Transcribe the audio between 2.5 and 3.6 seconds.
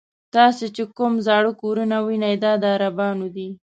د عربانو دي.